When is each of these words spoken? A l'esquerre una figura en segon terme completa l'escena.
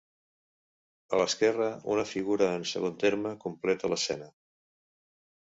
A 1.17 1.19
l'esquerre 1.21 1.67
una 1.97 2.05
figura 2.13 2.49
en 2.61 2.65
segon 2.71 2.97
terme 3.05 3.35
completa 3.45 3.93
l'escena. 3.95 4.33